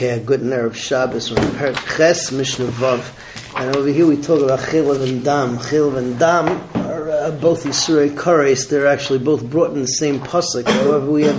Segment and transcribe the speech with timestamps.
[0.00, 3.54] Okay, good nerve Shabbos Mishnah Vav.
[3.54, 5.58] And over here we talk about Chilav and Dam.
[5.58, 6.46] Chilav and Dam
[6.86, 8.70] are uh, both Yisurei Kares.
[8.70, 10.66] They're actually both brought in the same pasuk.
[10.66, 11.36] However, we have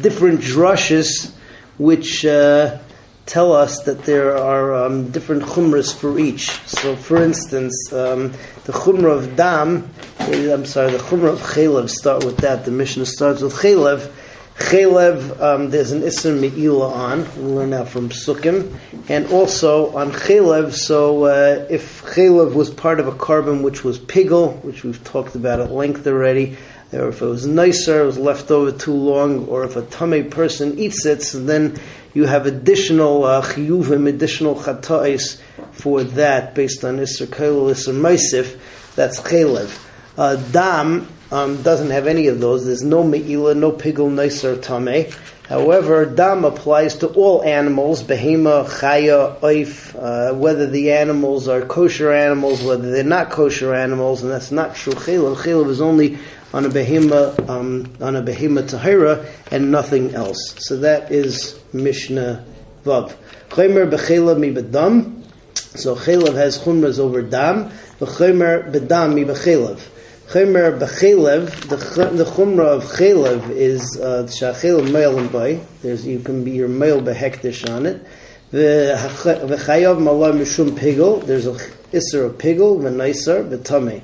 [0.00, 1.34] different drushes
[1.76, 2.78] which uh,
[3.26, 6.52] tell us that there are um, different chumras for each.
[6.66, 8.32] So, for instance, um,
[8.64, 9.90] the chumra of Dam,
[10.20, 12.64] I'm sorry, the chumra of Chilav, start with that.
[12.64, 14.10] The Mishnah starts with Chilav.
[14.56, 17.20] Chelev, um, there's an Isser Me'ila on.
[17.36, 18.76] We learn that from Sukkim.
[19.08, 23.98] And also on Chelev, so uh, if Chelev was part of a korban which was
[23.98, 26.56] pigel, which we've talked about at length already,
[26.92, 30.30] or if it was nicer, it was left over too long, or if a Tame
[30.30, 31.76] person eats it, so then
[32.14, 35.40] you have additional uh, chiyuvim, additional chata'is
[35.72, 38.58] for that based on Isser Chelev, Isser Maisif.
[38.94, 39.76] That's Chelev.
[40.16, 42.66] Uh, dam um, doesn't have any of those.
[42.66, 45.10] There's no me'ila, no pigul, nicer tame.
[45.48, 52.12] However, dam applies to all animals, behema, chaya, oif, uh, whether the animals are kosher
[52.12, 54.94] animals, whether they're not kosher animals, and that's not true.
[54.94, 56.18] Chelav, chelav is only
[56.54, 60.54] on a behema, um, on a behema tahira, and nothing else.
[60.58, 62.44] So that is Mishnah
[62.84, 63.14] Vav.
[63.50, 65.24] Chaymer bechelav mi bedam.
[65.54, 67.70] So chelav has chumras over dam.
[67.98, 69.80] V'chaymer bedam mi bechelav.
[70.28, 75.60] Chomer b'chelev, the, the chumrah of chelev is uh, shachelev mail and by.
[75.82, 78.02] There's you can be your mail behektish on it.
[78.50, 81.24] V'chayav malay mishum pigel.
[81.24, 81.52] There's a
[81.92, 84.02] iser of pigel v'naiser v'tamei.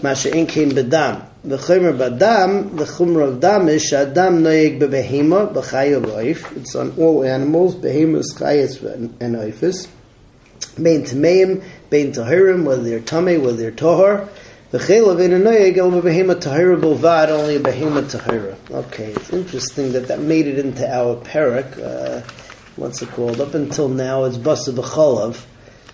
[0.00, 1.26] Masha inkein bedam.
[1.42, 6.56] The V'chomer badam, the chumrah of dam is shadam noyeg bebehema b'chayav oif.
[6.56, 9.88] It's on all animals, behemas, chayas, and oifis.
[10.80, 14.28] Bein tameim, bein tahirim, whether they're tamei, whether they're tahar.
[14.76, 18.54] In el behema tahira bilvad, only a behema tahira.
[18.70, 21.82] Okay, it's interesting that that made it into our parak.
[21.82, 22.20] Uh,
[22.76, 23.40] what's it called?
[23.40, 25.42] Up until now, it's basa b'chalav.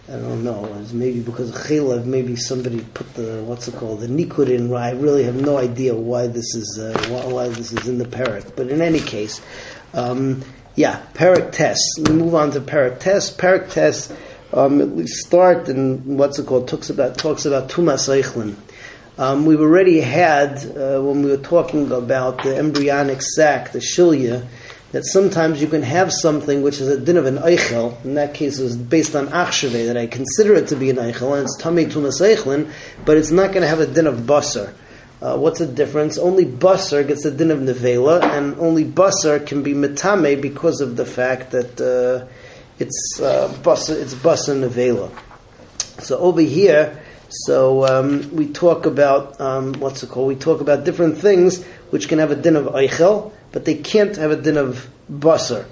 [0.09, 0.65] I don't know.
[0.81, 4.75] It's maybe because chelav, maybe somebody put the what's it called the nikud in.
[4.75, 8.57] I really have no idea why this is uh, why, this is in the parak.
[8.57, 9.41] But in any case,
[9.95, 10.43] um,
[10.75, 12.01] yeah, parak test.
[12.09, 13.39] We move on to parak test.
[13.39, 14.13] Parak test
[14.53, 18.57] um, we start and what's it called talks about talks about tumas eichlin.
[19.19, 24.47] Um, we've already had uh, when we were talking about the embryonic sac, the shilya,
[24.93, 28.03] that sometimes you can have something which is a din of an eichel.
[28.05, 30.97] In that case, it was based on achshave that I consider it to be an
[30.97, 32.71] eichel, and it's tamei tumas eichlin,
[33.05, 34.73] but it's not going to have a din of basar.
[35.21, 36.19] Uh, what's the difference?
[36.19, 40.97] Only basar gets a din of nevela, and only basar can be metame because of
[40.97, 41.81] the fact that.
[41.81, 42.29] Uh,
[42.79, 45.11] it's uh, it's basa nevela.
[46.03, 47.01] So over here,
[47.33, 50.29] so um, we talk about um, what's it called?
[50.29, 54.17] We talk about different things which can have a din of eichel, but they can't
[54.17, 55.67] have a din of basar.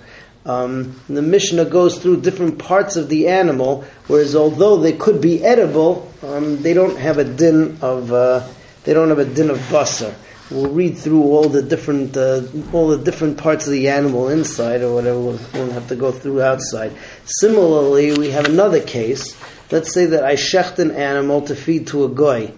[0.46, 5.44] Um, the Mishnah goes through different parts of the animal, whereas although they could be
[5.44, 8.46] edible, um, they don't have a din of uh,
[8.84, 10.14] they don't have a din of basar
[10.50, 12.42] we'll read through all the different uh,
[12.72, 15.20] all the different parts of the animal inside or whatever.
[15.20, 16.92] We'll, we'll, have to go through outside.
[17.24, 19.40] Similarly, we have another case.
[19.70, 22.52] Let's say that I shecht an animal to feed to a guy.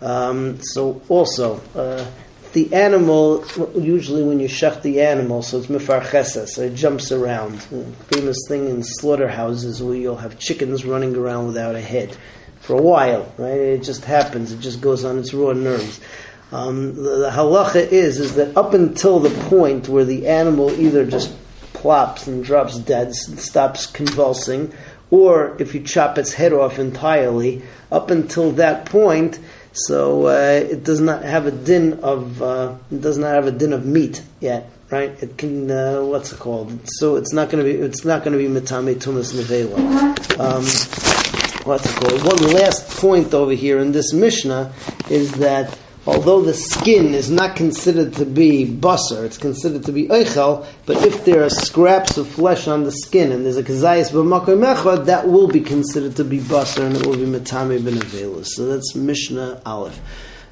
[0.00, 1.60] Um, so also.
[1.74, 2.06] Uh,
[2.56, 3.44] the animal,
[3.78, 6.02] usually when you shech the animal, so it's mifar
[6.48, 7.62] so it jumps around.
[8.08, 12.16] famous thing in slaughterhouses where you'll have chickens running around without a head
[12.60, 13.50] for a while, right?
[13.50, 14.52] It just happens.
[14.52, 16.00] It just goes on its raw nerves.
[16.50, 21.04] Um, the, the, halacha is is that up until the point where the animal either
[21.04, 21.34] just
[21.74, 24.72] plops and drops dead, and stops convulsing,
[25.10, 29.38] or if you chop its head off entirely, up until that point,
[29.72, 30.30] so uh,
[30.70, 33.84] it does not have a din of uh, it does not have a din of
[33.84, 35.10] meat yet, right?
[35.22, 36.78] It can uh, what's it called?
[36.84, 39.76] So it's not going to be it's not going to be matame tumas nevela.
[40.40, 40.64] Um,
[41.66, 42.24] what's it called?
[42.24, 44.72] One last point over here in this mishnah
[45.10, 50.06] is that although the skin is not considered to be basar, it's considered to be
[50.08, 54.10] eichel, but if there are scraps of flesh on the skin and there's a kazayas
[54.10, 58.44] b'makom echad, that will be considered to be basar and it will be metame ben
[58.44, 60.00] So that's Mishnah Aleph.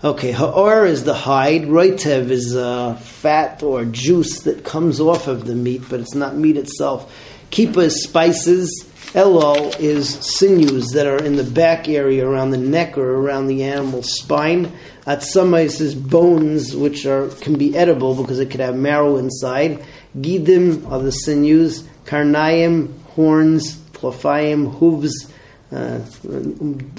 [0.03, 5.47] Okay, ha'or is the hide, roitev is uh, fat or juice that comes off of
[5.47, 7.11] the meat, but it's not meat itself.
[7.51, 12.99] Kipa is spices, elul is sinews that are in the back area around the neck
[12.99, 14.73] or around the animal's spine.
[15.07, 19.85] Atzamais is bones, which are can be edible because it could have marrow inside.
[20.19, 21.89] Gidim are the sinews.
[22.05, 23.77] Karnayim, horns.
[23.93, 25.33] Tlafayim, hooves.
[25.73, 26.01] Uh,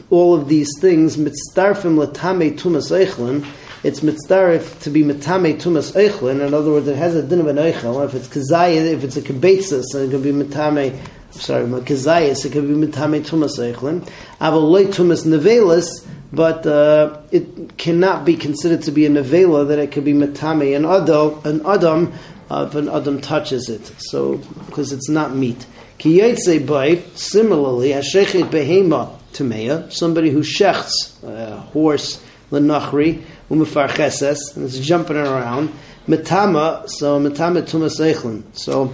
[0.09, 3.45] all of these things, mitzdarfim latame tumas eichlin,
[3.83, 6.45] it's mitzdarif to be mitame tumas eichlin.
[6.45, 8.03] In other words, it has a din of an eichel.
[8.05, 10.97] If it's kazayah, if it's a kebetzis, then it can be mitame.
[11.31, 14.09] Sorry, kazayas, it can be mitame tumas eichlin.
[14.41, 19.91] Avaloi tumas nevelis, but uh, it cannot be considered to be a nevela that it
[19.91, 22.13] could be mitame an adam, an adam
[22.49, 23.85] uh, if an adam touches it.
[23.99, 25.65] So because it's not meat.
[25.97, 32.21] Ki bay, similarly, hashechet behema tameya, somebody who shechts a horse
[32.51, 35.71] lenachri umefarcheses and it's jumping around.
[36.07, 38.43] Metama, so metama tumas eichlin.
[38.53, 38.93] So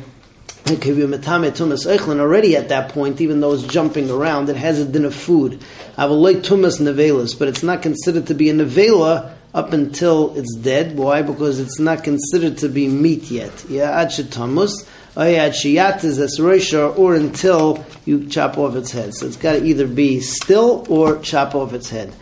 [0.66, 4.50] it could be metame tumas eichlin already at that point, even though it's jumping around.
[4.50, 5.60] It has a din of food.
[5.98, 10.96] Avaloi tumas nevelas, but it's not considered to be a nevela up until it's dead.
[10.98, 11.22] Why?
[11.22, 13.66] Because it's not considered to be meat yet.
[13.68, 13.90] Yeah,
[15.18, 19.14] ad shetamus or until you chop off its head.
[19.14, 22.14] So it's got to either be still or chop off its head.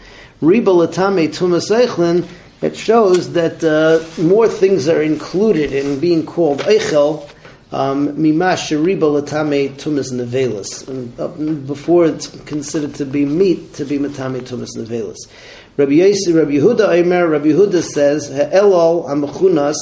[0.42, 2.30] Tumas
[2.62, 7.30] it shows that uh, more things are included in being called eichel,
[7.72, 10.86] um, mimash riba latame tumas nevelis.
[11.66, 15.18] Before it's considered to be meat, to be matame tumas nevelis.
[15.78, 19.78] Rabbi Yossi, Rabbi Yehuda Aimer, Rabbi Yehuda says, Elol amachunas,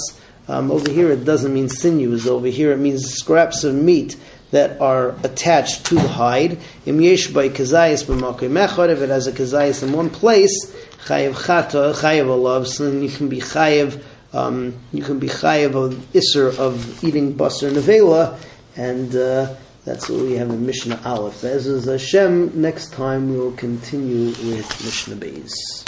[0.48, 2.28] um, over here it doesn't mean sinews.
[2.28, 4.16] Over here it means scraps of meat
[4.52, 6.60] that are attached to the hide.
[6.86, 10.74] Im yesh by kazayis b'makom If it has a kazayis in one place,
[11.06, 12.68] chayev chata, chayev alav.
[12.68, 14.02] So then you can be chayev.
[14.34, 18.40] Um, you can be chayev of iser of eating basar nevela,
[18.76, 19.56] and uh,
[19.86, 21.44] that's what we have in Mishnah Aleph.
[21.44, 25.86] As is Hashem, next time we will continue with Mishnah Beis.